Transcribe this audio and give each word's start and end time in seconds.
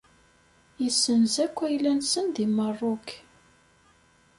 Yessenz 0.83 1.33
akk 1.45 1.57
ayla-nnes 1.65 2.13
deg 2.35 2.47
Meṛṛuk. 2.51 3.07